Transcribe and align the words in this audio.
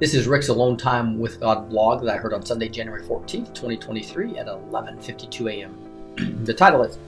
This 0.00 0.14
is 0.14 0.28
Rick's 0.28 0.46
Alone 0.46 0.76
Time 0.76 1.18
with 1.18 1.40
God 1.40 1.68
blog 1.68 2.04
that 2.04 2.14
I 2.14 2.18
heard 2.18 2.32
on 2.32 2.46
Sunday, 2.46 2.68
January 2.68 3.02
14th, 3.02 3.52
2023 3.52 4.38
at 4.38 4.46
11:52 4.46 5.52
a.m. 5.52 6.44
the 6.44 6.54
title 6.54 6.84
is 6.84 6.98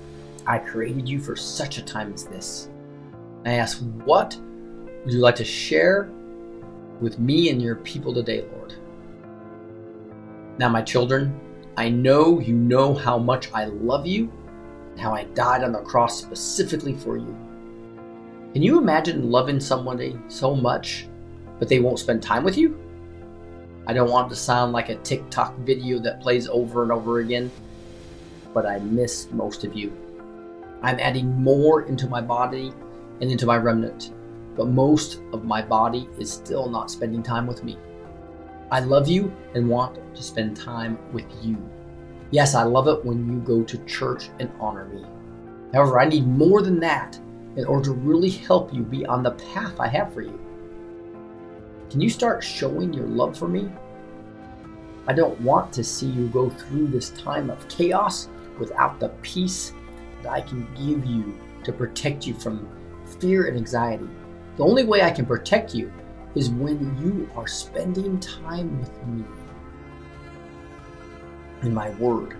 I 0.44 0.58
created 0.58 1.08
you 1.08 1.21
for 1.21 1.37
such 1.37 1.79
a 1.79 1.82
time 1.82 2.12
as 2.12 2.24
this. 2.24 2.68
I 3.46 3.53
ask, 3.53 3.79
what 4.04 4.37
would 5.04 5.14
you 5.14 5.21
like 5.21 5.37
to 5.37 5.45
share 5.45 6.11
with 7.00 7.21
me 7.21 7.50
and 7.50 7.62
your 7.62 7.76
people 7.76 8.12
today, 8.12 8.44
Lord? 8.56 8.74
Now, 10.58 10.68
my 10.68 10.82
children, 10.82 11.38
I 11.76 11.90
know 11.90 12.40
you 12.40 12.54
know 12.54 12.92
how 12.92 13.18
much 13.18 13.52
I 13.52 13.66
love 13.66 14.04
you 14.04 14.32
and 14.90 14.98
how 14.98 15.14
I 15.14 15.26
died 15.26 15.62
on 15.62 15.70
the 15.70 15.82
cross 15.82 16.20
specifically 16.20 16.96
for 16.96 17.16
you. 17.16 17.38
Can 18.52 18.62
you 18.62 18.78
imagine 18.78 19.30
loving 19.30 19.60
somebody 19.60 20.18
so 20.27 20.56
much 20.56 21.06
but 21.61 21.69
they 21.69 21.79
won't 21.79 22.01
spend 22.01 22.20
time 22.20 22.42
with 22.42 22.59
you? 22.59 22.77
I 23.87 23.92
don't 23.92 24.10
want 24.10 24.27
it 24.27 24.34
to 24.34 24.41
sound 24.41 24.73
like 24.73 24.88
a 24.88 24.96
TikTok 24.96 25.56
video 25.59 26.01
that 26.01 26.20
plays 26.20 26.48
over 26.48 26.82
and 26.82 26.91
over 26.91 27.20
again, 27.20 27.51
but 28.52 28.66
I 28.66 28.80
miss 28.80 29.28
most 29.30 29.65
of 29.65 29.77
you. 29.77 29.92
I'm 30.82 30.98
adding 30.98 31.41
more 31.41 31.82
into 31.82 32.09
my 32.09 32.20
body 32.20 32.73
and 33.20 33.30
into 33.30 33.46
my 33.46 33.59
remnant, 33.59 34.12
but 34.56 34.68
most 34.68 35.20
of 35.32 35.45
my 35.45 35.62
body 35.62 36.09
is 36.18 36.32
still 36.32 36.68
not 36.68 36.91
spending 36.91 37.23
time 37.23 37.46
with 37.46 37.62
me. 37.62 37.77
I 38.70 38.80
love 38.80 39.09
you 39.09 39.32
and 39.54 39.68
want 39.68 39.98
to 40.15 40.23
spend 40.23 40.56
time 40.56 40.98
with 41.12 41.27
you. 41.42 41.56
Yes, 42.30 42.54
I 42.54 42.62
love 42.62 42.87
it 42.88 43.04
when 43.04 43.29
you 43.29 43.40
go 43.40 43.62
to 43.62 43.84
church 43.84 44.30
and 44.38 44.51
honor 44.60 44.87
me. 44.87 45.04
However, 45.74 46.01
I 46.01 46.06
need 46.06 46.27
more 46.27 46.62
than 46.62 46.80
that 46.80 47.18
in 47.56 47.65
order 47.65 47.87
to 47.87 47.92
really 47.92 48.30
help 48.30 48.73
you 48.73 48.82
be 48.82 49.04
on 49.04 49.23
the 49.23 49.32
path 49.32 49.80
I 49.80 49.88
have 49.88 50.15
for 50.15 50.23
you. 50.23 50.38
Can 51.90 52.00
you 52.00 52.08
start 52.08 52.44
showing 52.44 52.94
your 52.94 53.06
love 53.06 53.36
for 53.36 53.48
me? 53.48 53.68
I 55.09 55.12
don't 55.12 55.40
want 55.40 55.73
to 55.73 55.82
see 55.82 56.06
you 56.06 56.28
go 56.28 56.48
through 56.48 56.87
this 56.87 57.10
time 57.10 57.51
of 57.51 57.68
chaos 57.68 58.28
without 58.60 59.01
the 59.01 59.09
peace 59.23 59.73
that 60.23 60.30
I 60.30 60.40
can 60.40 60.73
give 60.74 61.04
you 61.04 61.37
to 61.65 61.73
protect 61.73 62.28
you 62.28 62.34
from 62.34 62.68
fear 63.18 63.46
and 63.46 63.56
anxiety. 63.56 64.09
The 64.56 64.65
only 64.65 64.84
way 64.84 65.03
I 65.03 65.11
can 65.11 65.27
protect 65.27 65.75
you 65.75 65.92
is 66.37 66.50
when 66.50 66.97
you 67.03 67.28
are 67.34 67.48
spending 67.48 68.20
time 68.20 68.78
with 68.78 69.06
me 69.06 69.25
in 71.62 71.75
my 71.75 71.91
word. 71.97 72.37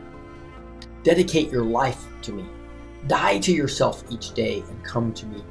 Dedicate 1.03 1.51
your 1.51 1.65
life 1.65 2.07
to 2.23 2.33
me. 2.33 2.47
Die 3.09 3.39
to 3.39 3.53
yourself 3.53 4.05
each 4.11 4.33
day 4.33 4.63
and 4.69 4.85
come 4.85 5.13
to 5.15 5.27
me. 5.27 5.43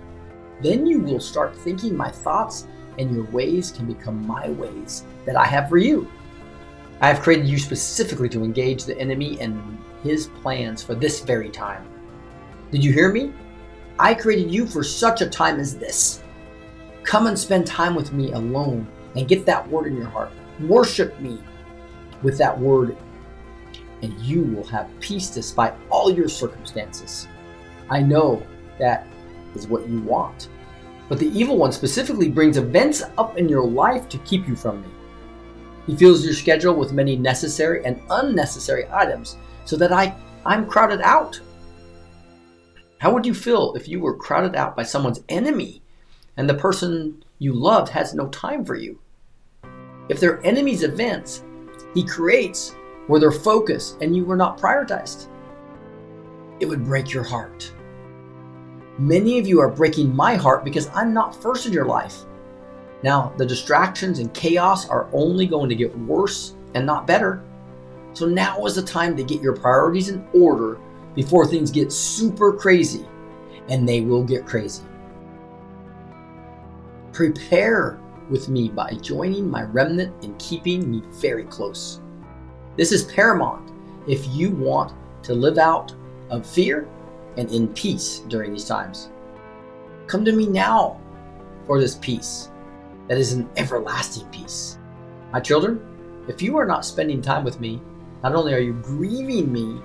Then 0.61 0.85
you 0.85 0.99
will 0.99 1.19
start 1.19 1.53
thinking 1.57 1.97
my 1.97 2.09
thoughts 2.09 2.65
and 2.99 3.15
your 3.15 3.23
ways 3.25 3.71
can 3.71 3.87
become 3.87 4.27
my 4.27 4.49
ways 4.49 5.05
that 5.25 5.35
I 5.35 5.45
have 5.45 5.69
for 5.69 5.77
you. 5.77 6.11
I 7.01 7.07
have 7.07 7.21
created 7.21 7.47
you 7.47 7.57
specifically 7.57 8.27
to 8.29 8.43
engage 8.43 8.83
the 8.83 8.99
enemy 8.99 9.39
and 9.39 9.79
his 10.03 10.27
plans 10.41 10.83
for 10.83 10.93
this 10.93 11.21
very 11.21 11.49
time. 11.49 11.87
Did 12.71 12.83
you 12.83 12.91
hear 12.91 13.11
me? 13.11 13.33
I 13.97 14.13
created 14.13 14.51
you 14.51 14.67
for 14.67 14.83
such 14.83 15.21
a 15.21 15.29
time 15.29 15.59
as 15.59 15.77
this. 15.77 16.21
Come 17.03 17.27
and 17.27 17.39
spend 17.39 17.65
time 17.65 17.95
with 17.95 18.11
me 18.11 18.33
alone 18.33 18.85
and 19.15 19.27
get 19.27 19.45
that 19.45 19.67
word 19.69 19.87
in 19.87 19.95
your 19.95 20.07
heart. 20.07 20.31
Worship 20.59 21.17
me 21.19 21.39
with 22.21 22.37
that 22.37 22.57
word, 22.57 22.97
and 24.01 24.13
you 24.19 24.43
will 24.43 24.67
have 24.67 24.89
peace 24.99 25.29
despite 25.29 25.73
all 25.89 26.11
your 26.11 26.27
circumstances. 26.27 27.27
I 27.89 28.01
know 28.01 28.45
that 28.77 29.07
is 29.55 29.67
what 29.67 29.87
you 29.87 30.01
want. 30.01 30.49
But 31.09 31.17
the 31.19 31.37
evil 31.37 31.57
one 31.57 31.71
specifically 31.71 32.29
brings 32.29 32.57
events 32.57 33.03
up 33.17 33.37
in 33.37 33.49
your 33.49 33.65
life 33.65 34.07
to 34.09 34.17
keep 34.19 34.47
you 34.47 34.55
from 34.55 34.81
me. 34.81 34.87
He 35.87 35.97
fills 35.97 36.23
your 36.23 36.35
schedule 36.35 36.75
with 36.75 36.93
many 36.93 37.15
necessary 37.15 37.83
and 37.83 37.99
unnecessary 38.11 38.85
items 38.91 39.37
so 39.65 39.75
that 39.77 39.91
I, 39.91 40.15
I'm 40.45 40.67
crowded 40.67 41.01
out. 41.01 41.41
How 42.99 43.11
would 43.11 43.25
you 43.25 43.33
feel 43.33 43.73
if 43.75 43.87
you 43.87 43.99
were 43.99 44.15
crowded 44.15 44.55
out 44.55 44.75
by 44.75 44.83
someone's 44.83 45.23
enemy 45.29 45.81
and 46.37 46.47
the 46.47 46.53
person 46.53 47.23
you 47.39 47.53
loved 47.53 47.89
has 47.89 48.13
no 48.13 48.27
time 48.27 48.63
for 48.63 48.75
you? 48.75 48.99
If 50.09 50.19
their 50.19 50.45
enemy's 50.45 50.83
events 50.83 51.43
he 51.95 52.03
creates 52.03 52.75
were 53.07 53.19
their 53.19 53.31
focus 53.31 53.97
and 54.01 54.15
you 54.15 54.25
were 54.25 54.35
not 54.35 54.59
prioritized, 54.59 55.27
it 56.59 56.67
would 56.67 56.85
break 56.85 57.11
your 57.11 57.23
heart. 57.23 57.73
Many 58.99 59.39
of 59.39 59.47
you 59.47 59.61
are 59.61 59.69
breaking 59.69 60.13
my 60.13 60.35
heart 60.35 60.65
because 60.65 60.89
I'm 60.93 61.13
not 61.13 61.41
first 61.41 61.65
in 61.65 61.71
your 61.71 61.85
life. 61.85 62.25
Now, 63.01 63.31
the 63.37 63.45
distractions 63.45 64.19
and 64.19 64.33
chaos 64.33 64.89
are 64.89 65.07
only 65.13 65.47
going 65.47 65.69
to 65.69 65.75
get 65.75 65.97
worse 65.99 66.55
and 66.73 66.85
not 66.85 67.07
better. 67.07 67.41
So 68.11 68.25
now 68.25 68.65
is 68.65 68.75
the 68.75 68.81
time 68.81 69.15
to 69.15 69.23
get 69.23 69.41
your 69.41 69.55
priorities 69.55 70.09
in 70.09 70.27
order 70.33 70.81
before 71.15 71.47
things 71.47 71.71
get 71.71 71.93
super 71.93 72.51
crazy, 72.51 73.07
and 73.69 73.87
they 73.87 74.01
will 74.01 74.25
get 74.25 74.45
crazy. 74.45 74.83
Prepare 77.13 78.01
with 78.29 78.49
me 78.49 78.67
by 78.67 78.95
joining 79.01 79.49
my 79.49 79.63
remnant 79.63 80.25
and 80.25 80.37
keeping 80.39 80.91
me 80.91 81.03
very 81.11 81.45
close. 81.45 82.01
This 82.75 82.91
is 82.91 83.05
paramount 83.05 83.71
if 84.09 84.27
you 84.27 84.51
want 84.51 84.93
to 85.23 85.33
live 85.33 85.57
out 85.57 85.93
of 86.29 86.45
fear 86.45 86.85
and 87.39 87.49
in 87.51 87.69
peace 87.69 88.19
during 88.27 88.51
these 88.51 88.65
times. 88.65 89.09
Come 90.07 90.25
to 90.25 90.33
me 90.33 90.45
now 90.45 90.99
for 91.65 91.79
this 91.79 91.95
peace 91.95 92.51
that 93.07 93.17
is 93.17 93.31
an 93.31 93.49
everlasting 93.55 94.27
peace. 94.27 94.77
My 95.31 95.39
children, 95.39 95.79
if 96.27 96.41
you 96.41 96.57
are 96.57 96.65
not 96.65 96.85
spending 96.85 97.21
time 97.21 97.45
with 97.45 97.61
me, 97.61 97.81
not 98.21 98.35
only 98.35 98.53
are 98.53 98.59
you 98.59 98.73
grieving 98.73 99.51
me, 99.53 99.81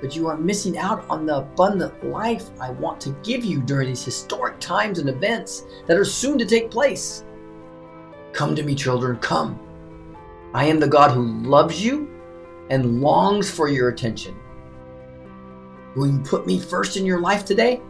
but 0.00 0.16
you 0.16 0.26
are 0.26 0.38
missing 0.38 0.78
out 0.78 1.04
on 1.10 1.26
the 1.26 1.36
abundant 1.36 2.02
life 2.02 2.48
I 2.58 2.70
want 2.70 2.98
to 3.02 3.16
give 3.22 3.44
you 3.44 3.60
during 3.60 3.88
these 3.88 4.04
historic 4.04 4.58
times 4.58 4.98
and 4.98 5.10
events 5.10 5.64
that 5.86 5.98
are 5.98 6.04
soon 6.04 6.38
to 6.38 6.46
take 6.46 6.70
place. 6.70 7.24
Come 8.32 8.56
to 8.56 8.62
me, 8.62 8.74
children, 8.74 9.18
come. 9.18 9.60
I 10.54 10.64
am 10.64 10.80
the 10.80 10.88
God 10.88 11.10
who 11.10 11.42
loves 11.42 11.84
you 11.84 12.08
and 12.70 13.02
longs 13.02 13.50
for 13.50 13.68
your 13.68 13.90
attention. 13.90 14.34
Will 15.96 16.06
you 16.06 16.18
put 16.20 16.46
me 16.46 16.58
first 16.58 16.96
in 16.96 17.04
your 17.04 17.20
life 17.20 17.44
today? 17.44 17.80